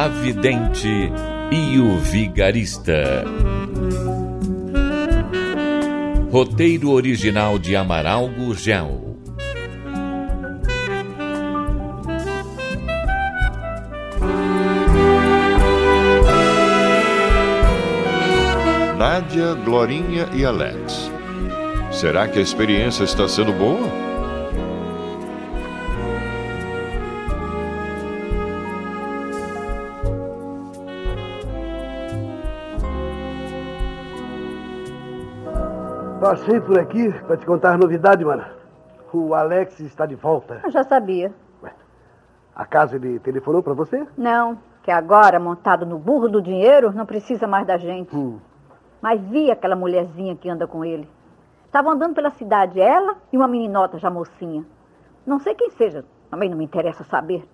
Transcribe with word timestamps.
A 0.00 0.08
Vidente 0.08 1.12
e 1.52 1.78
o 1.78 1.98
Vigarista. 1.98 3.22
Roteiro 6.32 6.90
original 6.90 7.58
de 7.58 7.76
Amaral 7.76 8.26
Gurgel. 8.30 9.18
Nádia, 18.96 19.52
Glorinha 19.66 20.30
e 20.32 20.46
Alex. 20.46 21.10
Será 21.92 22.26
que 22.26 22.38
a 22.38 22.42
experiência 22.42 23.04
está 23.04 23.28
sendo 23.28 23.52
boa? 23.52 24.09
Passei 36.20 36.60
por 36.60 36.78
aqui 36.78 37.10
para 37.26 37.38
te 37.38 37.46
contar 37.46 37.72
a 37.72 37.78
novidade, 37.78 38.22
mano. 38.22 38.44
O 39.10 39.34
Alex 39.34 39.80
está 39.80 40.04
de 40.04 40.14
volta. 40.14 40.60
Eu 40.62 40.70
já 40.70 40.84
sabia. 40.84 41.32
Acaso 42.54 42.94
ele 42.96 43.18
telefonou 43.20 43.62
para 43.62 43.72
você? 43.72 44.06
Não, 44.18 44.58
que 44.82 44.90
agora, 44.90 45.40
montado 45.40 45.86
no 45.86 45.98
burro 45.98 46.28
do 46.28 46.42
dinheiro, 46.42 46.92
não 46.92 47.06
precisa 47.06 47.46
mais 47.46 47.66
da 47.66 47.78
gente. 47.78 48.14
Hum. 48.14 48.38
Mas 49.00 49.18
vi 49.18 49.50
aquela 49.50 49.74
mulherzinha 49.74 50.36
que 50.36 50.50
anda 50.50 50.66
com 50.66 50.84
ele. 50.84 51.08
Estavam 51.64 51.92
andando 51.92 52.14
pela 52.14 52.30
cidade, 52.32 52.78
ela 52.78 53.16
e 53.32 53.38
uma 53.38 53.48
meninota 53.48 53.98
já 53.98 54.10
mocinha. 54.10 54.62
Não 55.24 55.40
sei 55.40 55.54
quem 55.54 55.70
seja, 55.70 56.04
também 56.30 56.50
não 56.50 56.58
me 56.58 56.64
interessa 56.64 57.02
saber. 57.04 57.48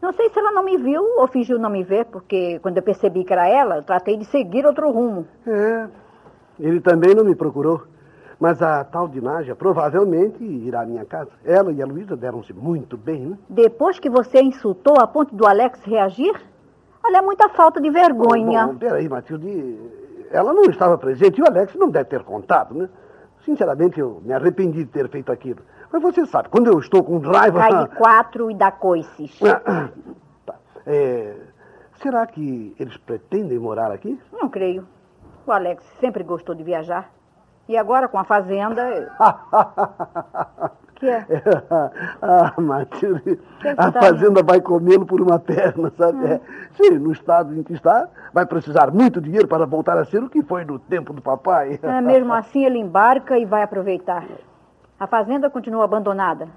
Não 0.00 0.10
sei 0.14 0.30
se 0.30 0.38
ela 0.38 0.52
não 0.52 0.64
me 0.64 0.78
viu 0.78 1.02
ou 1.18 1.28
fingiu 1.28 1.58
não 1.58 1.68
me 1.68 1.82
ver, 1.82 2.06
porque 2.06 2.58
quando 2.60 2.78
eu 2.78 2.82
percebi 2.82 3.24
que 3.24 3.32
era 3.32 3.46
ela, 3.46 3.76
eu 3.76 3.82
tratei 3.82 4.16
de 4.16 4.24
seguir 4.24 4.64
outro 4.64 4.90
rumo. 4.90 5.28
É. 5.46 6.03
Ele 6.58 6.80
também 6.80 7.14
não 7.14 7.24
me 7.24 7.34
procurou. 7.34 7.82
Mas 8.38 8.60
a 8.60 8.82
tal 8.84 9.06
de 9.08 9.20
Nádia 9.20 9.54
provavelmente 9.54 10.42
irá 10.42 10.82
à 10.82 10.86
minha 10.86 11.04
casa. 11.04 11.30
Ela 11.44 11.72
e 11.72 11.80
a 11.80 11.86
Luísa 11.86 12.16
deram-se 12.16 12.52
muito 12.52 12.96
bem, 12.96 13.20
né? 13.20 13.38
Depois 13.48 13.98
que 13.98 14.10
você 14.10 14.42
insultou 14.42 14.98
a 14.98 15.06
ponto 15.06 15.34
do 15.34 15.46
Alex 15.46 15.80
reagir? 15.84 16.34
Olha, 17.04 17.18
é 17.18 17.22
muita 17.22 17.48
falta 17.50 17.80
de 17.80 17.90
vergonha. 17.90 18.66
Bom, 18.66 18.72
bom, 18.72 18.78
peraí, 18.78 19.08
Matilde. 19.08 19.78
Ela 20.30 20.52
não 20.52 20.64
estava 20.64 20.98
presente 20.98 21.38
e 21.38 21.42
o 21.42 21.46
Alex 21.46 21.74
não 21.76 21.88
deve 21.88 22.06
ter 22.06 22.24
contado, 22.24 22.74
né? 22.74 22.88
Sinceramente, 23.44 24.00
eu 24.00 24.20
me 24.24 24.32
arrependi 24.32 24.84
de 24.84 24.90
ter 24.90 25.08
feito 25.08 25.30
aquilo. 25.30 25.60
Mas 25.92 26.02
você 26.02 26.26
sabe, 26.26 26.48
quando 26.48 26.66
eu 26.66 26.78
estou 26.78 27.04
com 27.04 27.18
raiva. 27.18 27.60
Cai 27.60 27.84
de 27.84 27.96
quatro 27.96 28.50
e 28.50 28.54
dá 28.54 28.72
coices. 28.72 29.38
Tá. 29.38 30.56
É, 30.86 31.36
será 32.02 32.26
que 32.26 32.74
eles 32.80 32.96
pretendem 32.96 33.58
morar 33.58 33.92
aqui? 33.92 34.18
Não 34.32 34.48
creio. 34.48 34.86
O 35.46 35.52
Alex 35.52 35.84
sempre 36.00 36.22
gostou 36.22 36.54
de 36.54 36.62
viajar. 36.62 37.10
E 37.68 37.76
agora 37.76 38.08
com 38.08 38.18
a 38.18 38.24
fazenda. 38.24 39.14
que 40.94 41.08
é? 41.08 41.26
ah, 42.22 42.54
Matilde, 42.60 43.36
Que 43.60 43.60
que 43.60 43.68
a 43.68 43.92
tá 43.92 44.00
fazenda 44.00 44.42
vai 44.42 44.60
comê-lo 44.60 45.04
por 45.04 45.20
uma 45.20 45.38
perna, 45.38 45.90
sabe? 45.96 46.18
Hum. 46.18 46.26
É. 46.26 46.40
Sim, 46.76 46.98
no 46.98 47.12
estado 47.12 47.54
em 47.54 47.62
que 47.62 47.74
está, 47.74 48.08
vai 48.32 48.46
precisar 48.46 48.90
muito 48.90 49.20
dinheiro 49.20 49.46
para 49.46 49.66
voltar 49.66 49.98
a 49.98 50.04
ser 50.04 50.22
o 50.22 50.28
que 50.28 50.42
foi 50.42 50.64
no 50.64 50.78
tempo 50.78 51.12
do 51.12 51.20
papai. 51.20 51.78
É, 51.82 52.00
mesmo 52.00 52.32
assim, 52.32 52.64
ele 52.64 52.78
embarca 52.78 53.38
e 53.38 53.44
vai 53.44 53.62
aproveitar. 53.62 54.24
A 54.98 55.06
fazenda 55.06 55.50
continua 55.50 55.84
abandonada. 55.84 56.48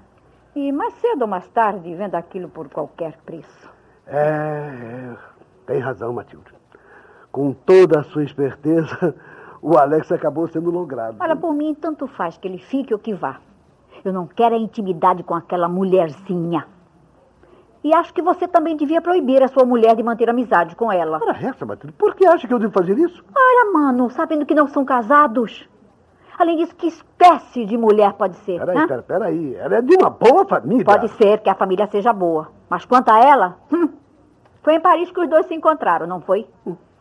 E 0.54 0.72
mais 0.72 0.94
cedo 0.94 1.22
ou 1.22 1.28
mais 1.28 1.46
tarde, 1.48 1.94
vendo 1.94 2.14
aquilo 2.14 2.48
por 2.48 2.68
qualquer 2.68 3.16
preço. 3.24 3.70
É, 4.06 4.16
é, 4.16 5.16
tem 5.66 5.78
razão, 5.78 6.12
Matilde. 6.12 6.57
Com 7.38 7.52
toda 7.52 8.00
a 8.00 8.02
sua 8.02 8.24
esperteza, 8.24 9.14
o 9.62 9.78
Alex 9.78 10.10
acabou 10.10 10.48
sendo 10.48 10.72
logrado. 10.72 11.18
Olha, 11.20 11.36
por 11.36 11.54
mim, 11.54 11.72
tanto 11.72 12.08
faz 12.08 12.36
que 12.36 12.48
ele 12.48 12.58
fique 12.58 12.92
ou 12.92 12.98
que 12.98 13.14
vá. 13.14 13.36
Eu 14.04 14.12
não 14.12 14.26
quero 14.26 14.56
a 14.56 14.58
intimidade 14.58 15.22
com 15.22 15.36
aquela 15.36 15.68
mulherzinha. 15.68 16.66
E 17.84 17.94
acho 17.94 18.12
que 18.12 18.20
você 18.20 18.48
também 18.48 18.76
devia 18.76 19.00
proibir 19.00 19.40
a 19.40 19.46
sua 19.46 19.64
mulher 19.64 19.94
de 19.94 20.02
manter 20.02 20.28
amizade 20.28 20.74
com 20.74 20.90
ela. 20.90 21.20
Ora, 21.22 21.38
essa, 21.40 21.64
Matilde, 21.64 21.94
por 21.96 22.16
que 22.16 22.26
acha 22.26 22.48
que 22.48 22.52
eu 22.52 22.58
devo 22.58 22.72
fazer 22.72 22.98
isso? 22.98 23.24
Olha, 23.32 23.72
mano, 23.72 24.10
sabendo 24.10 24.44
que 24.44 24.52
não 24.52 24.66
são 24.66 24.84
casados. 24.84 25.64
Além 26.36 26.56
disso, 26.56 26.74
que 26.74 26.88
espécie 26.88 27.64
de 27.64 27.78
mulher 27.78 28.14
pode 28.14 28.34
ser? 28.38 28.58
Peraí, 28.58 28.78
hã? 28.78 28.88
pera, 28.88 29.02
peraí. 29.04 29.54
Ela 29.54 29.76
é 29.76 29.80
de 29.80 29.94
uma 29.94 30.10
boa 30.10 30.44
família. 30.44 30.84
Pode 30.84 31.06
ser 31.10 31.38
que 31.38 31.48
a 31.48 31.54
família 31.54 31.86
seja 31.86 32.12
boa. 32.12 32.48
Mas 32.68 32.84
quanto 32.84 33.10
a 33.10 33.20
ela, 33.20 33.58
hum, 33.72 33.90
foi 34.60 34.74
em 34.74 34.80
Paris 34.80 35.08
que 35.12 35.20
os 35.20 35.28
dois 35.30 35.46
se 35.46 35.54
encontraram, 35.54 36.04
não 36.04 36.20
foi? 36.20 36.44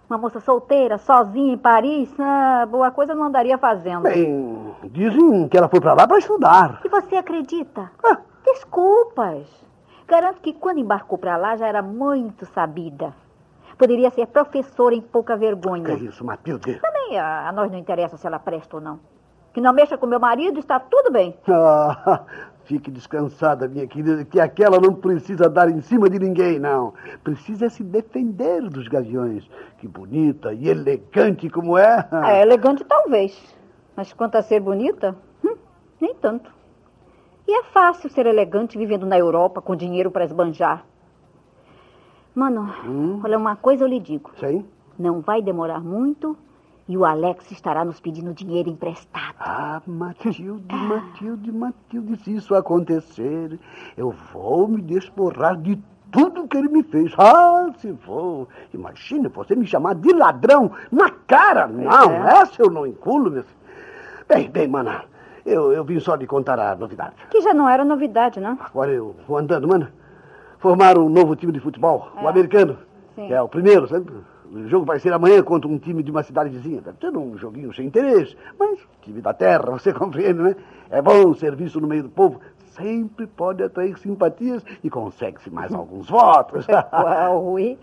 Uma 0.10 0.18
moça 0.18 0.40
solteira, 0.40 0.98
sozinha 0.98 1.54
em 1.54 1.58
Paris, 1.58 2.10
ah, 2.18 2.66
boa 2.70 2.90
coisa 2.92 3.14
não 3.14 3.24
andaria 3.26 3.58
fazendo. 3.58 4.04
Bem, 4.04 4.74
dizem 4.86 5.50
que 5.50 5.58
ela 5.58 5.68
foi 5.68 5.82
para 5.82 5.94
lá 5.94 6.08
para 6.08 6.18
estudar. 6.18 6.80
E 6.86 6.88
você 6.90 7.18
acredita? 7.18 7.92
Ah. 8.04 8.18
Desculpas. 8.46 9.46
Garanto 10.08 10.40
que 10.42 10.54
quando 10.54 10.80
embarcou 10.80 11.18
para 11.18 11.36
lá 11.36 11.58
já 11.58 11.68
era 11.68 11.82
muito 11.82 12.46
sabida. 12.46 13.14
Poderia 13.78 14.10
ser 14.10 14.28
professora 14.28 14.96
em 14.96 15.02
pouca 15.02 15.34
Que 15.34 15.40
vergonha. 15.40 15.94
isso, 15.96 16.24
Matilde? 16.24 16.80
Também 16.80 17.20
a, 17.20 17.50
a 17.50 17.52
nós 17.52 17.70
não 17.70 17.78
interessa 17.78 18.16
se 18.18 18.26
ela 18.26 18.40
presta 18.40 18.78
ou 18.78 18.82
não. 18.82 19.00
Que 19.54 19.60
não 19.60 19.74
mexa 19.74 19.98
com 19.98 20.06
meu 20.08 20.20
marido, 20.20 20.60
está 20.60 20.80
tudo 20.80 21.12
bem. 21.12 21.38
Ah, 21.50 22.22
fique 22.68 22.92
descansada, 22.92 23.68
minha 23.68 23.88
querida, 23.88 24.26
que 24.26 24.40
aquela 24.40 24.80
não 24.80 24.94
precisa 24.94 25.50
dar 25.50 25.70
em 25.70 25.82
cima 25.82 26.10
de 26.10 26.20
ninguém, 26.20 26.60
não. 26.60 26.94
Precisa 27.24 27.70
se 27.70 27.82
defender 27.82 28.62
dos 28.70 28.88
gaviões. 28.90 29.50
Que 29.80 29.88
bonita 29.88 30.54
e 30.54 30.68
elegante 30.68 31.50
como 31.50 31.78
é. 31.78 32.08
É 32.28 32.42
elegante 32.42 32.84
talvez. 32.84 33.34
Mas 33.96 34.12
quanto 34.14 34.36
a 34.36 34.42
ser 34.42 34.60
bonita, 34.60 35.16
hum, 35.44 35.56
nem 36.00 36.14
tanto. 36.16 36.52
E 37.48 37.58
é 37.58 37.64
fácil 37.64 38.10
ser 38.10 38.26
elegante 38.26 38.78
vivendo 38.78 39.06
na 39.06 39.18
Europa 39.18 39.62
com 39.62 39.74
dinheiro 39.76 40.12
para 40.12 40.26
esbanjar. 40.26 40.86
Mano, 42.36 42.70
Hum? 42.86 43.22
olha, 43.24 43.38
uma 43.38 43.56
coisa 43.56 43.84
eu 43.86 43.88
lhe 43.88 44.00
digo. 44.00 44.32
Sim? 44.40 44.66
Não 45.00 45.22
vai 45.22 45.42
demorar 45.42 45.80
muito 45.80 46.38
e 46.88 46.98
o 46.98 47.04
Alex 47.06 47.52
estará 47.52 47.84
nos 47.84 48.00
pedindo 48.00 48.34
dinheiro 48.34 48.70
emprestado. 48.70 49.36
Ah, 49.40 49.82
Matilde, 49.86 50.76
Matilde, 50.76 51.52
Matilde, 51.52 52.18
se 52.24 52.36
isso 52.36 52.56
acontecer, 52.56 53.60
eu 53.98 54.12
vou 54.34 54.68
me 54.68 54.82
desporrar 54.82 55.58
de 55.58 55.78
tudo 56.12 56.48
que 56.48 56.58
ele 56.58 56.70
me 56.70 56.84
fez. 56.84 57.14
Ah, 57.18 57.68
se 57.78 57.92
vou. 57.92 58.48
Imagine 58.74 59.28
você 59.28 59.56
me 59.56 59.68
chamar 59.68 59.96
de 59.96 60.14
ladrão 60.14 60.72
na 60.92 61.10
cara. 61.10 61.68
Não, 61.68 62.12
É. 62.12 62.42
essa 62.42 62.62
eu 62.62 62.70
não 62.72 62.88
enculo, 62.88 63.30
meu 63.30 63.44
filho. 63.44 63.58
Bem, 64.30 64.50
bem, 64.50 64.68
mana, 64.68 65.04
eu, 65.46 65.72
eu 65.74 65.84
vim 65.84 66.00
só 66.00 66.16
lhe 66.16 66.26
contar 66.28 66.60
a 66.60 66.76
novidade. 66.76 67.16
Que 67.30 67.42
já 67.42 67.54
não 67.54 67.68
era 67.70 67.84
novidade, 67.86 68.40
não? 68.40 68.58
Agora 68.62 68.92
eu 68.92 69.16
vou 69.28 69.38
andando, 69.38 69.68
mana. 69.68 69.92
Formaram 70.60 71.06
um 71.06 71.10
novo 71.10 71.36
time 71.36 71.52
de 71.52 71.60
futebol, 71.60 72.10
o 72.16 72.20
É. 72.26 72.30
americano. 72.30 72.78
Sim. 73.16 73.32
É 73.32 73.42
o 73.42 73.48
primeiro, 73.48 73.88
sabe? 73.88 74.12
O 74.52 74.68
jogo 74.68 74.86
vai 74.86 75.00
ser 75.00 75.12
amanhã 75.14 75.42
contra 75.44 75.70
um 75.70 75.78
time 75.78 76.02
de 76.02 76.12
uma 76.12 76.24
cidade 76.24 76.50
vizinha. 76.50 76.82
Deve 76.82 76.98
ser 77.00 77.18
um 77.18 77.38
joguinho 77.38 77.74
sem 77.74 77.88
interesse, 77.88 78.36
mas 78.58 78.80
time 79.02 79.22
da 79.22 79.34
terra, 79.34 79.72
você 79.72 79.94
compreende, 79.94 80.42
né? 80.42 80.56
É 80.90 81.02
bom 81.02 81.28
o 81.30 81.36
serviço 81.36 81.80
no 81.82 81.88
meio 81.88 82.04
do 82.04 82.10
povo. 82.10 82.40
Sempre 82.78 83.26
pode 83.26 83.64
atrair 83.64 83.98
simpatias 83.98 84.64
e 84.84 84.90
consegue-se 84.90 85.50
mais 85.50 85.74
alguns 85.74 86.08
votos. 86.10 86.66
Uau, 86.94 87.40
Rui. 87.40 87.78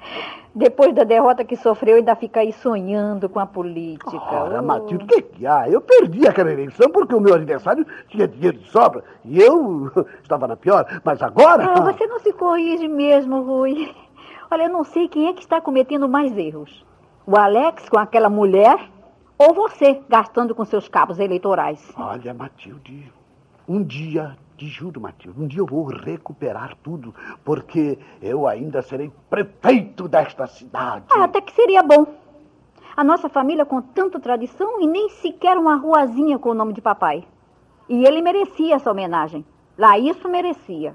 Depois 0.54 0.94
da 0.94 1.02
derrota 1.02 1.44
que 1.44 1.56
sofreu, 1.56 1.96
ainda 1.96 2.14
fica 2.14 2.38
aí 2.38 2.52
sonhando 2.52 3.28
com 3.28 3.40
a 3.40 3.46
política. 3.46 4.16
Ora, 4.16 4.60
Oh. 4.60 4.62
Matilde, 4.62 5.04
o 5.04 5.08
que 5.08 5.20
que 5.22 5.46
há? 5.48 5.68
Eu 5.68 5.80
perdi 5.80 6.28
aquela 6.28 6.52
eleição 6.52 6.88
porque 6.90 7.12
o 7.12 7.20
meu 7.20 7.34
aniversário 7.34 7.84
tinha 8.06 8.28
dinheiro 8.28 8.58
de 8.58 8.70
sobra. 8.70 9.02
E 9.24 9.40
eu 9.40 9.90
estava 10.22 10.46
na 10.46 10.54
pior. 10.56 10.86
Mas 11.04 11.20
agora... 11.20 11.64
Ah, 11.64 11.92
você 11.92 12.06
não 12.06 12.20
se 12.20 12.32
corrige 12.32 12.86
mesmo, 12.86 13.42
Rui. 13.42 13.92
Olha, 14.54 14.66
eu 14.66 14.70
não 14.70 14.84
sei 14.84 15.08
quem 15.08 15.26
é 15.26 15.32
que 15.32 15.42
está 15.42 15.60
cometendo 15.60 16.08
mais 16.08 16.38
erros. 16.38 16.86
O 17.26 17.36
Alex 17.36 17.88
com 17.88 17.98
aquela 17.98 18.30
mulher 18.30 18.88
ou 19.36 19.52
você 19.52 20.00
gastando 20.08 20.54
com 20.54 20.64
seus 20.64 20.86
cabos 20.86 21.18
eleitorais. 21.18 21.92
Olha, 21.98 22.32
Matilde, 22.32 23.12
um 23.66 23.82
dia 23.82 24.36
Te 24.56 24.68
juro, 24.68 25.00
Matilde, 25.00 25.40
um 25.40 25.48
dia 25.48 25.58
eu 25.58 25.66
vou 25.66 25.86
recuperar 25.86 26.76
tudo, 26.84 27.12
porque 27.44 27.98
eu 28.22 28.46
ainda 28.46 28.80
serei 28.80 29.10
prefeito 29.28 30.06
desta 30.06 30.46
cidade. 30.46 31.06
Ah, 31.10 31.24
até 31.24 31.40
que 31.40 31.52
seria 31.52 31.82
bom. 31.82 32.06
A 32.96 33.02
nossa 33.02 33.28
família 33.28 33.66
com 33.66 33.82
tanta 33.82 34.20
tradição 34.20 34.80
e 34.80 34.86
nem 34.86 35.08
sequer 35.08 35.58
uma 35.58 35.74
ruazinha 35.74 36.38
com 36.38 36.50
o 36.50 36.54
nome 36.54 36.74
de 36.74 36.80
papai. 36.80 37.26
E 37.88 38.06
ele 38.06 38.22
merecia 38.22 38.76
essa 38.76 38.92
homenagem. 38.92 39.44
Lá 39.76 39.98
isso 39.98 40.28
merecia. 40.28 40.94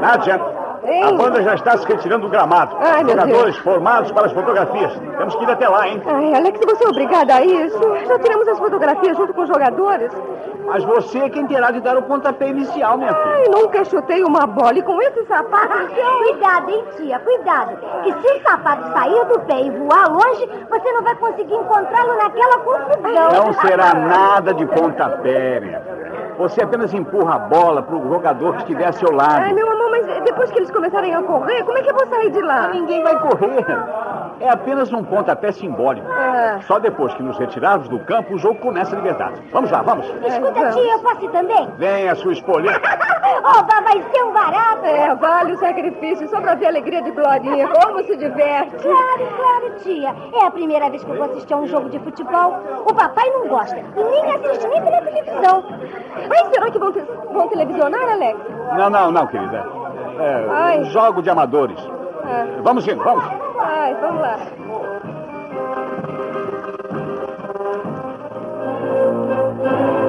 Nádia, 0.00 0.40
a 1.04 1.12
banda 1.12 1.42
já 1.42 1.54
está 1.54 1.76
se 1.76 1.86
retirando 1.86 2.26
do 2.26 2.30
gramado. 2.30 2.74
Ai, 2.80 3.04
Jogadores 3.04 3.56
formados 3.58 4.10
para 4.12 4.26
as 4.26 4.32
fotografias. 4.32 4.92
Temos 5.18 5.34
que 5.34 5.44
ir 5.44 5.50
até 5.50 5.68
lá, 5.68 5.86
hein? 5.86 6.02
Ai, 6.06 6.34
Alex, 6.34 6.58
você 6.64 6.84
é 6.84 6.88
obrigada 6.88 7.34
a 7.34 7.44
isso. 7.44 7.78
Já 8.06 8.18
tiramos 8.18 8.48
as 8.48 8.58
fotografias 8.58 9.16
junto 9.16 9.34
com 9.34 9.42
os 9.42 9.48
jogadores. 9.48 10.10
Mas 10.66 10.84
você 10.84 11.18
é 11.18 11.28
quem 11.28 11.46
terá 11.46 11.70
de 11.72 11.80
dar 11.80 11.96
o 11.98 12.02
pontapé 12.02 12.48
inicial, 12.48 12.96
minha 12.96 13.12
filha. 13.12 13.34
Ai, 13.34 13.44
nunca 13.48 13.84
chutei 13.84 14.22
uma 14.22 14.46
bola 14.46 14.78
e 14.78 14.82
com 14.82 15.02
esse 15.02 15.24
sapato. 15.26 15.74
Cuidado, 16.18 16.70
hein, 16.70 16.84
tia, 16.96 17.18
cuidado. 17.18 17.76
Que 18.04 18.12
se 18.12 18.36
o 18.36 18.42
sapato 18.42 18.92
sair 18.92 19.24
do 19.26 19.40
pé 19.40 19.62
e 19.62 19.70
voar 19.70 20.08
longe, 20.08 20.48
você 20.70 20.92
não 20.92 21.02
vai 21.02 21.14
conseguir 21.16 21.54
encontrá-lo 21.54 22.16
naquela 22.16 22.58
confusão. 22.58 23.44
Não 23.44 23.52
será 23.54 23.94
nada 23.94 24.54
de 24.54 24.64
pontapé, 24.66 25.60
minha 25.60 25.80
filha. 25.80 25.99
Você 26.40 26.62
apenas 26.62 26.94
empurra 26.94 27.34
a 27.34 27.38
bola 27.38 27.82
para 27.82 27.94
o 27.94 28.08
jogador 28.08 28.54
que 28.54 28.62
estiver 28.62 28.86
a 28.86 28.92
seu 28.92 29.12
lado. 29.12 29.42
Ai, 29.42 29.52
meu 29.52 29.70
amor, 29.70 29.90
mas 29.90 30.06
depois 30.24 30.50
que 30.50 30.58
eles 30.58 30.70
começarem 30.70 31.14
a 31.14 31.22
correr, 31.22 31.62
como 31.64 31.76
é 31.76 31.82
que 31.82 31.90
eu 31.90 31.94
vou 31.94 32.06
sair 32.06 32.30
de 32.30 32.40
lá? 32.40 32.68
Ninguém 32.68 33.02
vai 33.02 33.20
correr. 33.20 33.66
É 34.40 34.48
apenas 34.48 34.90
um 34.90 35.04
pontapé 35.04 35.52
simbólico. 35.52 36.06
Ah. 36.10 36.58
Só 36.62 36.78
depois 36.78 37.12
que 37.12 37.22
nos 37.22 37.36
retirarmos 37.36 37.90
do 37.90 37.98
campo, 38.00 38.36
o 38.36 38.38
jogo 38.38 38.58
começa 38.58 38.96
de 38.96 39.02
verdade. 39.02 39.34
Vamos 39.52 39.70
lá, 39.70 39.82
vamos. 39.82 40.06
Escuta, 40.06 40.70
tia, 40.70 40.92
eu 40.94 40.98
posso 41.00 41.24
ir 41.26 41.30
também? 41.30 41.68
Vem 41.76 42.08
a 42.08 42.14
sua 42.14 42.32
espoleta. 42.32 42.80
Oba, 43.38 43.80
vai 43.82 44.02
ser 44.12 44.22
um 44.24 44.32
barato. 44.32 44.84
É, 44.86 45.14
vale 45.14 45.52
o 45.54 45.58
sacrifício 45.58 46.28
só 46.28 46.40
pra 46.40 46.54
ver 46.54 46.66
a 46.66 46.68
alegria 46.68 47.02
de 47.02 47.10
Glorinha. 47.10 47.68
Como 47.68 48.02
se 48.04 48.16
diverte. 48.16 48.76
Claro, 48.76 49.28
claro, 49.36 49.70
tia. 49.82 50.14
É 50.34 50.46
a 50.46 50.50
primeira 50.50 50.90
vez 50.90 51.02
que 51.04 51.10
eu 51.10 51.16
vou 51.16 51.24
assistir 51.26 51.54
a 51.54 51.56
um 51.58 51.66
jogo 51.66 51.88
de 51.88 51.98
futebol. 52.00 52.58
O 52.86 52.94
papai 52.94 53.28
não 53.30 53.48
gosta 53.48 53.76
e 53.78 53.82
nem 54.04 54.32
assiste 54.34 54.66
nem 54.68 54.82
pela 54.82 55.00
televisão. 55.02 55.64
Mas 56.28 56.48
será 56.54 56.70
que 56.70 56.78
vão, 56.78 56.92
te- 56.92 57.06
vão 57.32 57.48
televisionar, 57.48 58.02
Alex? 58.12 58.38
Não, 58.76 58.90
não, 58.90 59.12
não, 59.12 59.26
querida. 59.26 59.66
É, 60.18 60.46
Ai. 60.50 60.80
um 60.80 60.84
jogo 60.86 61.22
de 61.22 61.30
amadores. 61.30 61.78
Ah. 62.24 62.46
Vamos 62.62 62.86
indo, 62.86 63.02
vamos. 63.02 63.24
Ai, 63.58 63.94
vamos 64.00 64.20
lá. 64.20 64.36
Pra 69.58 69.99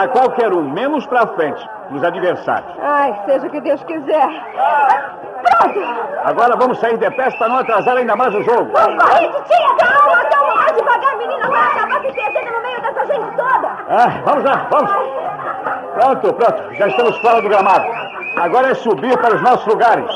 Para 0.00 0.08
qualquer 0.08 0.50
um, 0.50 0.62
menos 0.62 1.04
pra 1.04 1.26
frente, 1.26 1.62
nos 1.90 2.02
adversários. 2.02 2.72
Ai, 2.80 3.14
seja 3.26 3.46
o 3.46 3.50
que 3.50 3.60
Deus 3.60 3.84
quiser. 3.84 4.28
Pronto! 5.42 5.80
Agora 6.24 6.56
vamos 6.56 6.80
sair 6.80 6.96
depressa 6.96 7.36
para 7.36 7.50
não 7.50 7.58
atrasar 7.58 7.98
ainda 7.98 8.16
mais 8.16 8.34
o 8.34 8.42
jogo. 8.42 8.72
Corrente, 8.72 9.42
tia, 9.44 9.76
Calma, 9.78 10.24
calma, 10.24 10.54
mais 10.54 10.74
devagar, 10.74 11.16
menina. 11.18 11.46
Vai 11.46 11.66
acabar 11.66 12.00
se 12.00 12.12
perdendo 12.12 12.50
no 12.50 12.62
meio 12.62 12.80
dessa 12.80 13.06
gente 13.08 13.36
toda. 13.36 13.68
Ah, 13.90 14.22
vamos 14.24 14.44
lá, 14.44 14.66
vamos. 14.70 14.90
Pronto, 15.92 16.32
pronto. 16.32 16.74
Já 16.76 16.88
estamos 16.88 17.18
fora 17.20 17.42
do 17.42 17.48
gramado. 17.50 17.84
Agora 18.38 18.70
é 18.70 18.74
subir 18.76 19.18
para 19.18 19.34
os 19.34 19.42
nossos 19.42 19.66
lugares. 19.66 20.10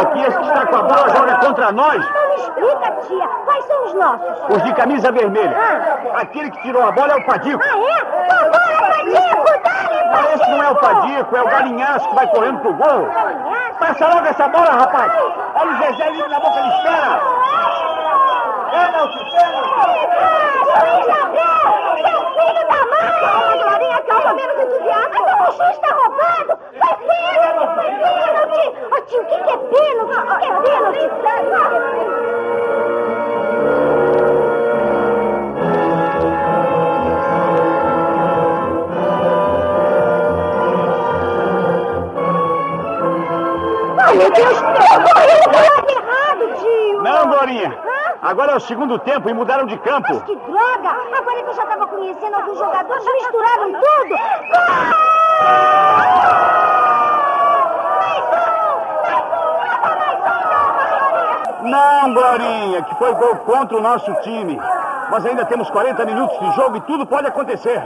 Esse 0.00 0.38
que 0.38 0.46
está 0.46 0.66
com 0.66 0.76
a 0.76 0.82
bola 0.82 1.08
joga 1.10 1.34
contra 1.36 1.72
nós. 1.72 1.98
Não 1.98 2.28
me 2.28 2.34
explica, 2.36 2.90
tia. 3.06 3.28
Quais 3.44 3.64
são 3.66 3.86
os 3.86 3.94
nossos? 3.94 4.56
Os 4.56 4.62
de 4.62 4.72
camisa 4.74 5.12
vermelha. 5.12 5.56
Aquele 6.14 6.50
que 6.50 6.62
tirou 6.62 6.82
a 6.82 6.92
bola 6.92 7.12
é 7.12 7.16
o 7.16 7.26
Padico. 7.26 7.62
Ah, 7.62 7.78
é? 7.78 8.04
Vambora, 8.28 8.80
Padico, 8.90 9.44
dale, 9.62 10.10
Mas 10.10 10.34
esse 10.34 10.50
não 10.50 10.62
é 10.62 10.70
o 10.70 10.74
Padico, 10.76 11.36
é 11.36 11.42
o 11.42 11.48
Galinhaço 11.48 12.08
que 12.08 12.14
vai 12.14 12.26
correndo 12.28 12.60
pro 12.60 12.72
gol. 12.74 13.08
Passa 13.78 14.08
logo 14.08 14.26
essa 14.26 14.48
bola, 14.48 14.70
rapaz. 14.70 15.12
Olha 15.54 15.70
o 15.70 15.78
Zezé 15.78 16.10
livre 16.10 16.28
na 16.28 16.40
boca 16.40 16.62
de 16.62 16.68
espera. 16.68 17.20
Pênalti, 18.70 19.30
Abel, 21.10 22.00
seu 22.04 22.24
filho 22.36 22.68
da! 22.68 22.79
Calma, 23.20 23.56
Glorinha, 23.56 24.02
calma, 24.02 24.34
menos 24.34 24.58
entusiasmo. 24.60 25.24
Mas 25.24 25.48
o 25.48 25.56
juiz 25.56 25.70
está 25.70 25.94
roubado! 25.94 26.58
Foi 26.78 26.94
pênalti! 27.08 27.74
Foi 27.74 27.90
pênalti! 28.00 28.64
Ô 28.90 29.00
tio, 29.02 29.20
o 29.20 29.26
que, 29.26 29.36
que 29.38 29.50
é 29.50 29.56
pênalti? 29.56 30.16
O 30.30 30.38
que, 30.38 30.46
é 30.46 30.52
pênalti? 30.60 31.10
Ai, 44.02 44.14
meu 44.16 44.30
Deus, 44.30 44.56
eu 44.58 44.64
corri 44.64 45.40
pro 45.42 45.52
lado 45.52 45.90
errado, 45.90 46.60
tio. 46.60 47.02
Não, 47.02 47.26
Glorinha. 47.28 47.79
Agora 48.22 48.52
é 48.52 48.56
o 48.56 48.60
segundo 48.60 48.98
tempo 48.98 49.30
e 49.30 49.32
mudaram 49.32 49.64
de 49.66 49.78
campo. 49.78 50.20
Que 50.20 50.36
droga! 50.36 50.90
Agora 51.16 51.42
que 51.42 51.48
eu 51.48 51.54
já 51.54 51.62
estava 51.62 51.86
conhecendo 51.86 52.34
alguns 52.36 52.58
jogadores, 52.58 53.04
misturaram 53.04 53.72
tudo! 53.72 54.16
Não, 61.62 62.12
Glorinha, 62.12 62.82
que 62.82 62.94
foi 62.96 63.14
gol 63.14 63.36
contra 63.36 63.78
o 63.78 63.80
nosso 63.80 64.12
time. 64.16 64.60
Mas 65.10 65.24
ainda 65.24 65.46
temos 65.46 65.70
40 65.70 66.04
minutos 66.04 66.38
de 66.38 66.56
jogo 66.56 66.76
e 66.76 66.80
tudo 66.82 67.06
pode 67.06 67.26
acontecer. 67.26 67.82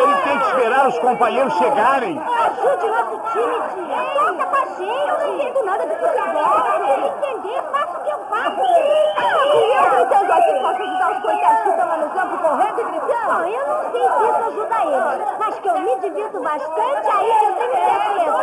Ele 0.00 0.16
tem 0.22 0.38
que 0.38 0.44
esperar 0.46 0.88
os 0.88 0.98
companheiros 0.98 1.52
chegarem. 1.54 2.18
Ajude 2.18 2.86
nosso 2.88 3.16
time, 3.32 3.56
tia. 3.74 4.00
Toca 4.14 4.46
com 4.46 4.56
a 4.56 4.64
gente. 4.66 5.08
Eu 5.08 5.18
não 5.18 5.28
entendo 5.34 5.64
nada 5.64 5.86
de 5.86 5.94
futebol. 5.96 6.60
Para 6.60 7.06
entender, 7.06 7.62
faça 7.70 7.98
o 7.98 8.00
que 8.02 8.10
eu 8.10 8.18
faço. 8.30 8.60
E 8.60 9.56
eu 9.76 9.90
gritando 9.90 10.32
assim, 10.32 10.56
posso 10.62 10.82
ajudar 10.82 11.10
os 11.12 11.18
coitados 11.22 11.62
que 11.62 11.70
estão 11.70 11.88
lá 11.88 11.96
no 11.96 12.10
campo 12.10 12.38
correndo 12.38 12.80
e 12.80 12.84
gritando? 12.84 13.10
Bom, 13.30 13.44
eu 13.44 13.66
não 13.66 13.76
sei 13.90 14.00
se 14.00 14.24
isso 14.24 14.44
ajuda 14.46 14.76
eles. 14.84 15.38
Mas 15.38 15.54
que 15.58 15.68
eu 15.68 15.78
me 15.80 15.96
divirto 16.00 16.40
bastante, 16.40 17.08
aí 17.10 17.28
eu 17.30 17.34
tenho 17.38 17.70
certeza. 17.70 18.40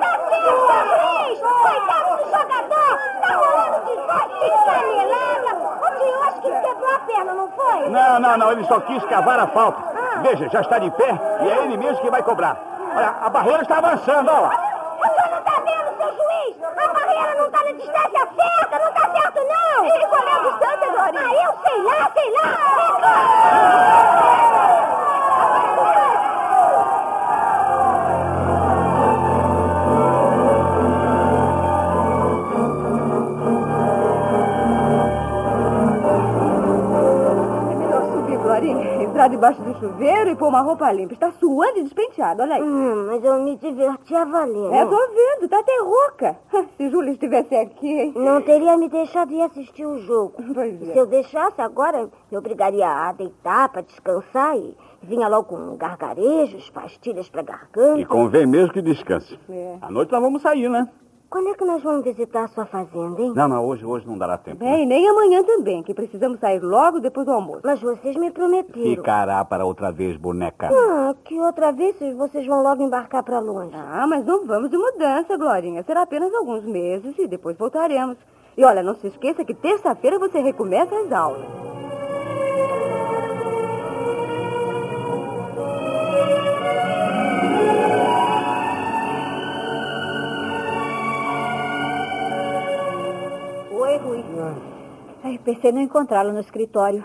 Tá 0.00 0.10
certo, 0.28 0.54
Cris. 1.04 1.40
Coitado 1.40 2.10
do 2.16 2.24
jogador! 2.24 2.92
Tá 3.20 3.30
rolando 3.34 3.78
de 3.84 3.94
sorte, 4.06 4.34
que 4.40 4.48
canelada! 4.64 5.50
O 5.54 5.88
tio 5.98 6.22
acho 6.22 6.38
que 6.40 6.50
quebrou 6.50 6.94
a 6.94 6.98
perna, 7.00 7.32
não 7.34 7.48
foi? 7.50 7.88
Não, 7.90 8.20
não, 8.20 8.36
não. 8.38 8.52
Ele 8.52 8.64
só 8.64 8.80
quis 8.80 9.04
cavar 9.04 9.38
a 9.40 9.46
falta. 9.48 9.93
Veja, 10.24 10.48
já 10.48 10.62
está 10.62 10.78
de 10.78 10.90
pé 10.92 11.20
e 11.42 11.48
é 11.50 11.64
ele 11.64 11.76
mesmo 11.76 12.00
que 12.00 12.08
vai 12.08 12.22
cobrar. 12.22 12.56
Olha, 12.96 13.14
a 13.20 13.28
barreira 13.28 13.60
está 13.60 13.76
avançando, 13.76 14.30
olha 14.30 14.40
lá. 14.40 14.48
O 14.98 15.02
senhor 15.06 15.30
não 15.30 15.38
está 15.38 15.52
vendo, 15.60 15.96
seu 15.98 16.08
juiz? 16.16 16.56
A 16.64 16.92
barreira 16.94 17.34
não 17.34 17.44
está 17.44 17.62
na 17.62 17.72
distância 17.72 18.28
certa, 18.34 18.78
não 18.78 18.88
está 18.88 19.10
certo, 19.12 19.40
não. 19.46 19.84
E 19.84 20.06
qual 20.06 20.22
é 20.22 20.32
a 20.32 20.38
distância, 20.38 20.90
Glorinha? 20.92 21.28
Ah, 21.28 21.34
eu 21.44 21.52
sei 21.62 21.82
lá, 21.82 22.10
sei 22.14 22.30
lá. 22.30 22.44
Entrar 38.62 39.28
debaixo 39.28 39.60
do 39.62 39.74
chuveiro 39.78 40.30
e 40.30 40.36
pôr 40.36 40.48
uma 40.48 40.60
roupa 40.60 40.90
limpa. 40.92 41.14
Está 41.14 41.32
suando 41.32 41.78
e 41.78 41.82
despenteado, 41.82 42.42
olha 42.42 42.54
aí. 42.56 42.62
Hum, 42.62 43.06
mas 43.08 43.24
eu 43.24 43.40
me 43.42 43.56
diverti 43.56 44.14
a 44.14 44.24
valer. 44.24 44.72
É, 44.72 44.84
tô 44.84 44.96
vendo, 45.08 45.48
tá 45.48 45.58
até 45.58 45.72
rouca. 45.80 46.36
Se 46.76 46.88
Júlia 46.88 47.12
estivesse 47.12 47.54
aqui, 47.54 47.88
hein? 47.88 48.12
Não 48.16 48.40
teria 48.42 48.76
me 48.76 48.88
deixado 48.88 49.32
ir 49.32 49.42
assistir 49.42 49.86
o 49.86 49.98
jogo. 50.00 50.34
Pois 50.54 50.78
Se 50.78 50.92
é. 50.92 50.98
eu 50.98 51.06
deixasse 51.06 51.60
agora, 51.60 52.08
me 52.30 52.38
obrigaria 52.38 52.86
a 52.86 53.12
deitar 53.12 53.68
para 53.68 53.82
descansar 53.82 54.56
e 54.56 54.76
vinha 55.02 55.26
logo 55.28 55.48
com 55.48 55.76
gargarejos, 55.76 56.70
pastilhas 56.70 57.28
para 57.28 57.42
garganta. 57.42 58.00
E 58.00 58.04
convém 58.04 58.46
mesmo 58.46 58.72
que 58.72 58.80
descanse. 58.80 59.38
É. 59.50 59.76
À 59.80 59.90
noite 59.90 60.12
nós 60.12 60.22
vamos 60.22 60.42
sair, 60.42 60.68
né? 60.68 60.88
Quando 61.34 61.48
é 61.48 61.54
que 61.54 61.64
nós 61.64 61.82
vamos 61.82 62.04
visitar 62.04 62.44
a 62.44 62.46
sua 62.46 62.64
fazenda, 62.64 63.20
hein? 63.20 63.32
Não, 63.34 63.48
não, 63.48 63.66
hoje, 63.66 63.84
hoje 63.84 64.06
não 64.06 64.16
dará 64.16 64.38
tempo. 64.38 64.64
né? 64.64 64.70
Bem, 64.70 64.86
nem 64.86 65.08
amanhã 65.08 65.42
também, 65.42 65.82
que 65.82 65.92
precisamos 65.92 66.38
sair 66.38 66.60
logo 66.60 67.00
depois 67.00 67.26
do 67.26 67.32
almoço. 67.32 67.62
Mas 67.64 67.80
vocês 67.80 68.14
me 68.14 68.30
prometeram. 68.30 68.94
Ficará 68.94 69.44
para 69.44 69.66
outra 69.66 69.90
vez, 69.90 70.16
boneca. 70.16 70.70
Ah, 70.72 71.12
que 71.24 71.36
outra 71.40 71.72
vez 71.72 71.96
vocês 72.16 72.46
vão 72.46 72.62
logo 72.62 72.84
embarcar 72.84 73.24
para 73.24 73.40
longe. 73.40 73.74
Ah, 73.74 74.06
mas 74.06 74.24
não 74.24 74.46
vamos 74.46 74.70
de 74.70 74.76
mudança, 74.76 75.36
Glorinha. 75.36 75.82
Será 75.82 76.02
apenas 76.02 76.32
alguns 76.32 76.62
meses 76.62 77.18
e 77.18 77.26
depois 77.26 77.58
voltaremos. 77.58 78.16
E 78.56 78.64
olha, 78.64 78.84
não 78.84 78.94
se 78.94 79.08
esqueça 79.08 79.44
que 79.44 79.54
terça-feira 79.54 80.20
você 80.20 80.38
recomeça 80.38 80.94
as 80.94 81.10
aulas. 81.10 81.73
Ai, 95.34 95.40
pensei 95.44 95.72
não 95.72 95.80
encontrá-lo 95.80 96.32
no 96.32 96.38
escritório. 96.38 97.04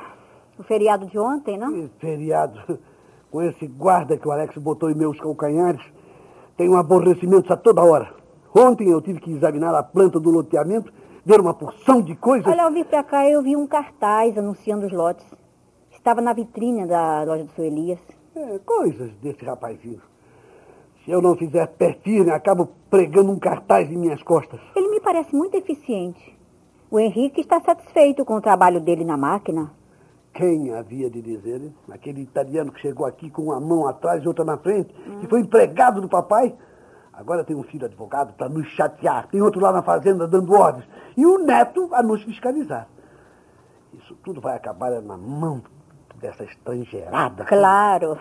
O 0.57 0.61
feriado 0.61 1.07
de 1.07 1.17
ontem, 1.17 1.57
não? 1.57 1.89
Feriado. 1.97 2.79
Com 3.31 3.41
esse 3.41 3.65
guarda 3.65 4.17
que 4.17 4.27
o 4.27 4.31
Alex 4.31 4.55
botou 4.57 4.91
em 4.91 4.93
meus 4.93 5.19
calcanhares, 5.19 5.81
tenho 6.55 6.75
aborrecimentos 6.75 7.49
a 7.49 7.57
toda 7.57 7.83
hora. 7.83 8.13
Ontem 8.55 8.89
eu 8.89 9.01
tive 9.01 9.19
que 9.19 9.31
examinar 9.31 9.73
a 9.73 9.81
planta 9.81 10.19
do 10.19 10.29
loteamento, 10.29 10.93
ver 11.25 11.39
uma 11.39 11.55
porção 11.55 12.03
de 12.03 12.15
coisas. 12.15 12.45
Olha, 12.45 12.65
ao 12.65 12.71
vir 12.71 12.85
pra 12.85 13.01
cá 13.01 13.27
eu 13.27 13.41
vi 13.41 13.55
um 13.55 13.65
cartaz 13.65 14.37
anunciando 14.37 14.85
os 14.85 14.93
lotes. 14.93 15.25
Estava 15.91 16.21
na 16.21 16.33
vitrine 16.33 16.85
da 16.85 17.23
loja 17.23 17.45
do 17.45 17.51
seu 17.53 17.65
Elias. 17.65 17.99
É, 18.35 18.59
coisas 18.59 19.11
desse 19.23 19.43
rapazinho. 19.43 20.01
Se 21.03 21.09
eu 21.09 21.19
não 21.19 21.35
fizer 21.35 21.67
firme, 22.03 22.29
acabo 22.29 22.69
pregando 22.91 23.31
um 23.31 23.39
cartaz 23.39 23.89
em 23.89 23.97
minhas 23.97 24.21
costas. 24.21 24.59
Ele 24.75 24.89
me 24.89 24.99
parece 24.99 25.35
muito 25.35 25.55
eficiente. 25.55 26.38
O 26.91 26.99
Henrique 26.99 27.41
está 27.41 27.61
satisfeito 27.61 28.25
com 28.25 28.35
o 28.35 28.41
trabalho 28.41 28.81
dele 28.81 29.05
na 29.05 29.15
máquina. 29.15 29.71
Quem 30.33 30.73
havia 30.73 31.07
de 31.07 31.21
dizer, 31.21 31.61
hein? 31.61 31.75
Aquele 31.91 32.21
italiano 32.21 32.71
que 32.71 32.81
chegou 32.81 33.05
aqui 33.05 33.29
com 33.29 33.43
uma 33.43 33.59
mão 33.59 33.87
atrás 33.87 34.23
e 34.23 34.27
outra 34.27 34.43
na 34.43 34.57
frente, 34.57 34.91
que 35.21 35.27
foi 35.27 35.41
empregado 35.41 36.01
do 36.01 36.09
papai. 36.09 36.55
Agora 37.13 37.43
tem 37.43 37.55
um 37.55 37.61
filho 37.61 37.85
advogado 37.85 38.33
para 38.33 38.49
nos 38.49 38.67
chatear, 38.69 39.27
tem 39.27 39.39
outro 39.39 39.61
lá 39.61 39.71
na 39.71 39.83
fazenda 39.83 40.27
dando 40.27 40.51
ordens, 40.53 40.87
e 41.15 41.25
o 41.25 41.37
neto 41.37 41.89
a 41.93 42.01
nos 42.01 42.23
fiscalizar. 42.23 42.87
Isso 43.93 44.15
tudo 44.23 44.41
vai 44.41 44.55
acabar 44.55 44.89
na 45.01 45.17
mão 45.17 45.61
dessa 46.15 46.43
estrangeirada. 46.43 47.45
Claro. 47.45 48.17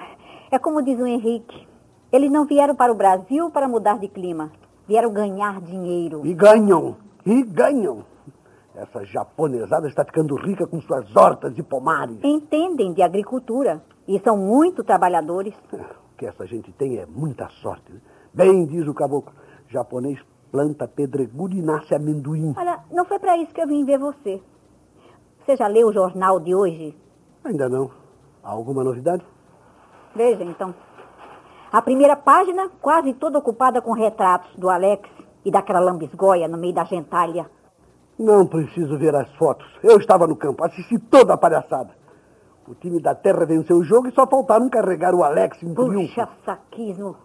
É 0.51 0.59
como 0.59 0.83
diz 0.83 0.99
o 0.99 1.07
Henrique. 1.07 1.67
Eles 2.13 2.31
não 2.31 2.45
vieram 2.45 2.75
para 2.75 2.93
o 2.93 2.97
Brasil 2.97 3.51
para 3.51 3.67
mudar 3.67 3.99
de 3.99 4.09
clima. 4.09 4.51
Vieram 4.87 5.11
ganhar 5.11 5.59
dinheiro. 5.61 6.27
E 6.27 6.35
ganham, 6.35 6.97
e 7.25 7.43
ganham. 7.43 8.05
Essa 8.79 9.05
japonesada 9.05 9.89
está 9.89 10.05
ficando 10.05 10.37
rica 10.37 10.65
com 10.65 10.81
suas 10.81 11.15
hortas 11.17 11.53
e 11.59 11.63
pomares. 11.65 12.17
Entendem 12.23 12.93
de 12.93 13.03
agricultura 13.03 13.83
e 14.07 14.21
são 14.21 14.37
muito 14.37 14.85
trabalhadores. 14.85 15.55
O 16.09 16.19
que 16.19 16.27
essa 16.27 16.45
gente 16.49 16.73
tem 16.73 16.99
é 16.99 17.07
muita 17.07 17.49
sorte. 17.63 17.93
né? 17.93 18.01
Bem, 18.35 18.67
diz 18.67 18.89
o 18.89 18.93
caboclo, 18.93 19.33
japonês 19.69 20.19
planta 20.51 20.89
pedregulho 20.89 21.55
e 21.57 21.63
nasce 21.63 21.95
amendoim. 21.95 22.55
Olha, 22.57 22.81
não 22.91 23.05
foi 23.05 23.21
para 23.21 23.37
isso 23.37 23.55
que 23.55 23.61
eu 23.61 23.69
vim 23.69 23.85
ver 23.85 24.01
você. 24.01 24.43
Você 25.39 25.55
já 25.57 25.69
leu 25.69 25.87
o 25.87 25.93
jornal 25.93 26.41
de 26.41 26.57
hoje? 26.57 26.99
Ainda 27.45 27.69
não. 27.69 27.89
Há 28.43 28.51
alguma 28.51 28.83
novidade? 28.83 29.25
Veja, 30.13 30.43
então. 30.43 30.75
A 31.71 31.81
primeira 31.81 32.17
página 32.17 32.69
quase 32.81 33.15
toda 33.15 33.39
ocupada 33.39 33.81
com 33.81 33.93
retratos 33.93 34.57
do 34.57 34.69
Alex 34.69 35.09
e 35.45 35.53
daquela 35.53 35.79
lambisgoia 35.79 36.49
no 36.49 36.59
meio 36.59 36.75
da 36.75 36.83
gentalha. 36.83 37.49
Não 38.19 38.47
preciso 38.47 38.99
ver 38.99 39.15
as 39.15 39.31
fotos. 39.37 39.67
Eu 39.83 39.99
estava 39.99 40.27
no 40.27 40.35
campo, 40.35 40.65
assisti 40.65 40.99
toda 40.99 41.35
a 41.35 41.37
palhaçada. 41.39 41.91
O 42.67 42.75
time 42.75 43.01
da 43.01 43.15
Terra 43.15 43.47
venceu 43.47 43.77
o 43.77 43.85
jogo 43.85 44.09
e 44.09 44.13
só 44.13 44.27
faltaram 44.27 44.69
carregar 44.69 45.15
o 45.15 45.23
Alex 45.23 45.63
em 45.63 45.73
triunfo. 45.73 46.09
Puxa 46.09 46.29
saquismo. 46.45 47.17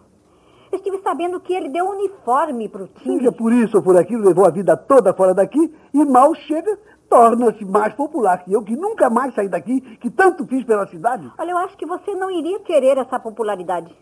Eu 0.70 0.78
estive 0.78 0.98
sabendo 1.02 1.38
que 1.40 1.52
ele 1.52 1.68
deu 1.68 1.86
uniforme 1.86 2.68
para 2.68 2.84
o 2.84 2.88
time. 2.88 3.18
Seja 3.18 3.32
por 3.32 3.52
isso 3.52 3.76
ou 3.76 3.82
por 3.82 3.96
aquilo, 3.96 4.24
levou 4.24 4.46
a 4.46 4.50
vida 4.50 4.76
toda 4.76 5.12
fora 5.12 5.34
daqui 5.34 5.74
e 5.92 6.04
mal 6.04 6.34
chega, 6.34 6.78
torna-se 7.08 7.64
mais 7.64 7.92
popular 7.94 8.38
que 8.42 8.52
eu, 8.52 8.62
que 8.62 8.74
nunca 8.74 9.10
mais 9.10 9.34
saí 9.34 9.48
daqui, 9.48 9.80
que 9.98 10.10
tanto 10.10 10.46
fiz 10.46 10.64
pela 10.64 10.86
cidade. 10.86 11.30
Olha, 11.38 11.50
eu 11.50 11.58
acho 11.58 11.76
que 11.76 11.86
você 11.86 12.14
não 12.14 12.30
iria 12.30 12.60
querer 12.60 12.98
essa 12.98 13.20
popularidade. 13.20 13.94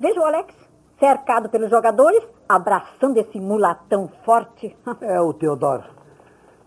Veja 0.00 0.20
o 0.20 0.24
Alex, 0.24 0.54
cercado 0.98 1.48
pelos 1.50 1.70
jogadores, 1.70 2.22
abraçando 2.48 3.18
esse 3.18 3.38
mulatão 3.38 4.08
forte. 4.24 4.76
É 5.00 5.20
o 5.20 5.32
Teodoro. 5.32 6.01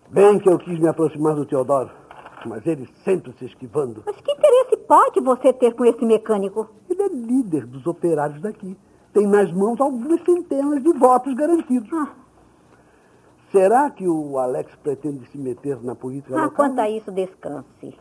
Bem 0.09 0.39
que 0.39 0.47
eu 0.49 0.57
quis 0.59 0.79
me 0.79 0.87
aproximar 0.87 1.35
do 1.35 1.45
Teodoro, 1.45 1.89
mas 2.45 2.65
ele 2.65 2.87
sempre 3.03 3.33
se 3.33 3.45
esquivando. 3.45 4.03
Mas 4.05 4.15
que 4.17 4.31
interesse 4.31 4.77
pode 4.87 5.19
você 5.21 5.51
ter 5.51 5.73
com 5.73 5.83
esse 5.85 6.05
mecânico? 6.05 6.69
Ele 6.89 7.01
é 7.01 7.07
líder 7.09 7.65
dos 7.65 7.85
operários 7.87 8.41
daqui. 8.41 8.77
Tem 9.13 9.25
nas 9.27 9.51
mãos 9.51 9.79
algumas 9.81 10.21
centenas 10.23 10.83
de 10.83 10.93
votos 10.93 11.33
garantidos. 11.33 11.89
Ah. 11.93 12.09
Será 13.51 13.89
que 13.89 14.07
o 14.07 14.37
Alex 14.37 14.73
pretende 14.83 15.25
se 15.31 15.37
meter 15.37 15.81
na 15.83 15.95
política 15.95 16.35
Ah, 16.35 16.43
local? 16.45 16.55
quanto 16.55 16.79
a 16.79 16.89
isso, 16.89 17.11
descanse. 17.11 17.97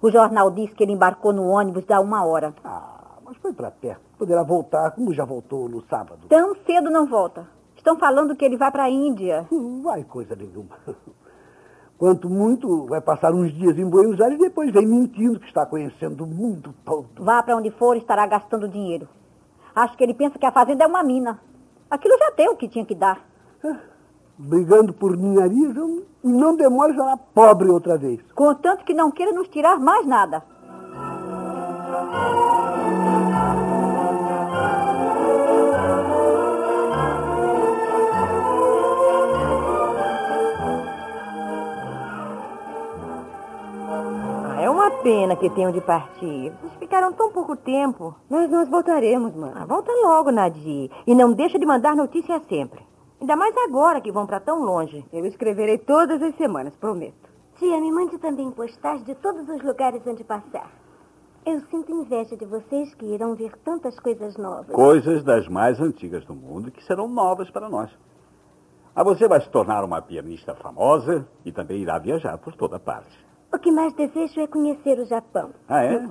O 0.00 0.10
jornal 0.10 0.50
diz 0.50 0.72
que 0.74 0.82
ele 0.82 0.92
embarcou 0.92 1.32
no 1.32 1.48
ônibus 1.48 1.84
da 1.86 2.00
uma 2.00 2.24
hora. 2.24 2.54
Ah, 2.62 3.16
mas 3.24 3.36
foi 3.38 3.52
para 3.52 3.70
perto. 3.70 4.02
Poderá 4.18 4.42
voltar, 4.42 4.90
como 4.92 5.12
já 5.12 5.24
voltou 5.24 5.68
no 5.68 5.82
sábado. 5.86 6.20
Tão 6.28 6.54
cedo 6.66 6.90
não 6.90 7.06
volta. 7.06 7.46
Estão 7.76 7.98
falando 7.98 8.36
que 8.36 8.44
ele 8.44 8.56
vai 8.56 8.70
para 8.70 8.84
a 8.84 8.90
Índia. 8.90 9.46
Não 9.50 9.82
vai 9.82 10.04
coisa 10.04 10.36
nenhuma. 10.36 10.76
Quanto 11.98 12.30
muito, 12.30 12.86
vai 12.86 13.00
passar 13.00 13.34
uns 13.34 13.52
dias 13.52 13.76
em 13.76 13.84
Buenos 13.84 14.20
Aires 14.20 14.38
e 14.38 14.42
depois 14.42 14.72
vem 14.72 14.86
mentindo 14.86 15.40
que 15.40 15.48
está 15.48 15.66
conhecendo 15.66 16.22
o 16.22 16.26
mundo 16.28 16.72
todo. 16.84 17.08
Vá 17.18 17.42
para 17.42 17.56
onde 17.56 17.72
for, 17.72 17.96
estará 17.96 18.24
gastando 18.24 18.68
dinheiro. 18.68 19.08
Acho 19.74 19.96
que 19.96 20.04
ele 20.04 20.14
pensa 20.14 20.38
que 20.38 20.46
a 20.46 20.52
fazenda 20.52 20.84
é 20.84 20.86
uma 20.86 21.02
mina. 21.02 21.40
Aquilo 21.90 22.16
já 22.16 22.30
deu 22.36 22.52
o 22.52 22.56
que 22.56 22.68
tinha 22.68 22.86
que 22.86 22.94
dar. 22.94 23.20
Brigando 24.38 24.92
por 24.92 25.16
ninharias, 25.16 25.74
não 26.22 26.54
demora 26.54 26.94
será 26.94 27.16
pobre 27.16 27.68
outra 27.68 27.98
vez. 27.98 28.20
Contanto 28.32 28.84
que 28.84 28.94
não 28.94 29.10
queira 29.10 29.32
nos 29.32 29.48
tirar 29.48 29.80
mais 29.80 30.06
nada. 30.06 30.44
Pena 45.08 45.36
que 45.36 45.48
tenham 45.48 45.72
de 45.72 45.80
partir. 45.80 46.52
Vocês 46.60 46.74
ficaram 46.80 47.14
tão 47.14 47.32
pouco 47.32 47.56
tempo. 47.56 48.14
Mas 48.28 48.50
nós 48.50 48.68
voltaremos, 48.68 49.34
mãe. 49.34 49.52
Ah, 49.54 49.64
volta 49.64 49.90
logo, 50.02 50.30
Nadir. 50.30 50.90
E 51.06 51.14
não 51.14 51.32
deixa 51.32 51.58
de 51.58 51.64
mandar 51.64 51.96
notícias 51.96 52.42
sempre. 52.46 52.82
Ainda 53.18 53.34
mais 53.34 53.56
agora 53.56 54.02
que 54.02 54.12
vão 54.12 54.26
para 54.26 54.38
tão 54.38 54.62
longe. 54.62 55.02
Eu 55.10 55.24
escreverei 55.24 55.78
todas 55.78 56.22
as 56.22 56.36
semanas, 56.36 56.76
prometo. 56.76 57.26
Tia, 57.58 57.80
me 57.80 57.90
mande 57.90 58.18
também 58.18 58.50
postais 58.50 59.02
de 59.06 59.14
todos 59.14 59.48
os 59.48 59.62
lugares 59.62 60.02
onde 60.06 60.22
passar. 60.24 60.70
Eu 61.46 61.58
sinto 61.70 61.90
inveja 61.90 62.36
de 62.36 62.44
vocês 62.44 62.94
que 62.94 63.06
irão 63.06 63.34
ver 63.34 63.56
tantas 63.64 63.98
coisas 63.98 64.36
novas. 64.36 64.76
Coisas 64.76 65.24
das 65.24 65.48
mais 65.48 65.80
antigas 65.80 66.22
do 66.26 66.34
mundo 66.34 66.70
que 66.70 66.84
serão 66.84 67.08
novas 67.08 67.50
para 67.50 67.70
nós. 67.70 67.90
Ah, 68.94 69.02
você 69.02 69.26
vai 69.26 69.40
se 69.40 69.48
tornar 69.48 69.84
uma 69.84 70.02
pianista 70.02 70.54
famosa 70.54 71.26
e 71.46 71.50
também 71.50 71.80
irá 71.80 71.98
viajar 71.98 72.36
por 72.36 72.54
toda 72.54 72.78
parte. 72.78 73.27
O 73.52 73.58
que 73.58 73.72
mais 73.72 73.94
desejo 73.94 74.40
é 74.40 74.46
conhecer 74.46 74.98
o 74.98 75.06
Japão. 75.06 75.50
Ah, 75.68 75.82
é? 75.82 75.94
É. 75.94 76.06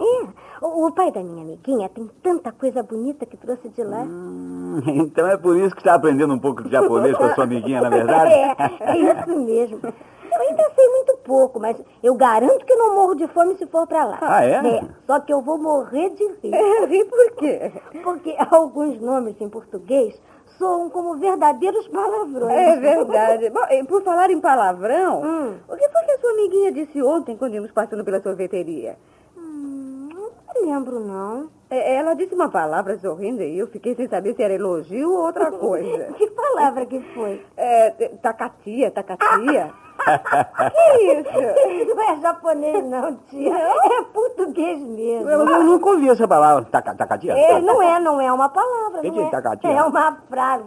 O, 0.61 0.87
o 0.87 0.91
pai 0.91 1.11
da 1.11 1.21
minha 1.21 1.43
amiguinha 1.43 1.87
tem 1.89 2.09
tanta 2.23 2.51
coisa 2.51 2.81
bonita 2.81 3.27
que 3.27 3.37
trouxe 3.37 3.69
de 3.69 3.83
lá. 3.83 4.01
Hum, 4.01 4.81
então 4.87 5.27
é 5.27 5.37
por 5.37 5.55
isso 5.55 5.75
que 5.75 5.81
está 5.81 5.93
aprendendo 5.93 6.33
um 6.33 6.39
pouco 6.39 6.63
de 6.63 6.71
japonês 6.71 7.15
com 7.15 7.25
a 7.25 7.35
sua 7.35 7.43
amiguinha, 7.43 7.81
na 7.81 7.89
verdade? 7.89 8.31
É, 8.79 8.91
é 8.91 8.97
isso 8.97 9.39
mesmo. 9.39 9.79
Eu 9.83 10.41
ainda 10.41 10.69
sei 10.75 10.87
muito 10.89 11.17
pouco, 11.23 11.59
mas 11.59 11.77
eu 12.03 12.15
garanto 12.15 12.65
que 12.65 12.75
não 12.75 12.95
morro 12.95 13.15
de 13.15 13.27
fome 13.27 13.55
se 13.55 13.65
for 13.67 13.87
pra 13.87 14.05
lá. 14.05 14.17
Ah, 14.21 14.43
é? 14.43 14.61
Só 15.05 15.19
que 15.19 15.31
eu 15.31 15.41
vou 15.41 15.57
morrer 15.57 16.09
de 16.11 16.23
rir. 16.41 16.51
rir 16.87 17.05
por 17.05 17.31
quê? 17.37 17.71
Porque 18.03 18.35
alguns 18.51 18.99
nomes 18.99 19.39
em 19.39 19.49
português 19.49 20.19
soam 20.57 20.89
como 20.89 21.15
verdadeiros 21.17 21.87
palavrões. 21.87 22.51
É 22.53 22.75
verdade. 22.77 23.49
Bom, 23.49 23.85
por 23.87 24.01
falar 24.03 24.29
em 24.29 24.39
palavrão, 24.39 25.21
Hum. 25.23 25.55
o 25.67 25.75
que 25.75 25.89
foi 25.89 26.01
que 26.03 26.11
a 26.11 26.19
sua 26.19 26.31
amiguinha 26.31 26.71
disse 26.71 27.01
ontem 27.01 27.37
quando 27.37 27.53
íamos 27.55 27.71
passando 27.71 28.03
pela 28.03 28.21
sorveteria? 28.21 28.97
Hum, 29.37 30.09
não 30.13 30.65
lembro, 30.65 30.99
não. 30.99 31.49
É, 31.69 31.95
Ela 31.95 32.13
disse 32.13 32.33
uma 32.33 32.49
palavra 32.49 32.97
sorrindo 32.99 33.41
e 33.43 33.59
eu 33.59 33.67
fiquei 33.67 33.93
sem 33.95 34.07
saber 34.07 34.33
se 34.35 34.41
era 34.43 34.53
elogio 34.53 35.11
ou 35.11 35.25
outra 35.25 35.51
coisa. 35.57 36.13
Que 36.13 36.27
palavra 36.31 36.85
que 36.85 36.99
foi? 37.13 37.45
É, 37.57 37.91
tacatia, 38.21 38.89
tacatia. 38.91 39.71
que 39.97 41.03
isso? 41.03 41.95
Não 41.95 42.01
é 42.01 42.19
japonês, 42.21 42.85
não, 42.85 43.15
tia. 43.29 43.53
É 43.57 44.03
português 44.13 44.79
mesmo. 44.81 45.29
Eu, 45.29 45.47
eu 45.47 45.63
nunca 45.63 45.89
ouvi 45.89 46.09
essa 46.09 46.27
palavra. 46.27 46.65
Taca, 46.65 46.95
tacatia? 46.95 47.33
É, 47.33 47.59
não 47.61 47.81
é, 47.81 47.99
não 47.99 48.21
é 48.21 48.31
uma 48.31 48.49
palavra. 48.49 49.01
Que 49.01 49.11
não 49.11 49.23
é 49.23 49.27
é. 49.27 49.29
tacatia? 49.29 49.69
É 49.69 49.83
uma 49.83 50.17
frase. 50.29 50.65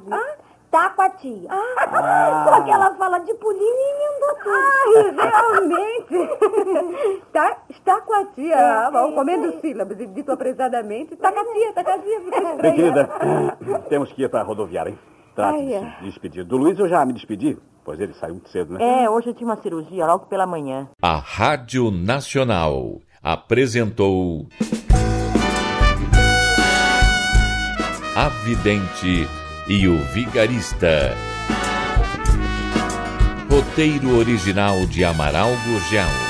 Tá 0.70 0.90
com 0.90 1.02
a 1.02 1.10
tia. 1.10 1.48
Só 1.50 2.62
que 2.62 2.70
ela 2.70 2.94
fala 2.94 3.18
de 3.18 3.34
pulinho 3.34 3.60
e 3.60 3.90
emendou 3.90 4.34
tudo. 4.44 5.20
Ai, 5.20 5.30
realmente. 5.30 7.22
Tá, 7.32 7.56
está 7.68 8.00
com 8.02 8.14
a 8.14 8.24
tia, 8.26 8.86
ah, 8.86 8.90
bom, 8.90 9.12
comendo 9.12 9.60
sílabas 9.60 9.98
e 9.98 10.06
dito 10.06 10.30
apressadamente. 10.30 11.16
Tacatia, 11.16 11.72
tacatia. 11.72 12.20
fica 12.20 12.40
Bem, 12.40 12.50
estranho. 12.54 12.74
querida, 12.76 13.08
temos 13.88 14.12
que 14.12 14.22
ir 14.22 14.28
para 14.28 14.40
a 14.40 14.44
rodoviária, 14.44 14.90
hein? 14.90 14.98
Trate 15.34 15.64
de 15.64 15.74
Ai, 15.74 15.94
se 15.98 16.04
despedir. 16.04 16.44
Do 16.44 16.56
Luiz 16.56 16.78
eu 16.78 16.88
já 16.88 17.04
me 17.04 17.12
despedi, 17.12 17.58
pois 17.84 18.00
ele 18.00 18.12
saiu 18.14 18.34
muito 18.34 18.48
cedo, 18.50 18.74
né? 18.74 19.04
É, 19.04 19.10
hoje 19.10 19.28
eu 19.28 19.34
tinha 19.34 19.48
uma 19.48 19.60
cirurgia 19.60 20.06
logo 20.06 20.26
pela 20.26 20.46
manhã. 20.46 20.88
A 21.00 21.16
Rádio 21.16 21.90
Nacional 21.90 23.00
apresentou 23.22 24.46
A 28.16 28.28
Vidente 28.44 29.28
e 29.68 29.88
o 29.88 29.98
Vigarista. 30.12 31.14
Roteiro 33.50 34.16
original 34.18 34.86
de 34.86 35.04
Amaral 35.04 35.50
Gurgel. 35.66 36.29